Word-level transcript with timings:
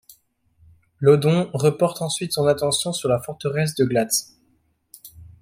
Laudon 0.99 1.51
reporte 1.53 2.01
ensuite 2.01 2.31
son 2.33 2.47
attention 2.47 2.91
sur 2.91 3.07
la 3.07 3.21
forteresse 3.21 3.75
de 3.75 3.85
Glatz. 3.85 4.35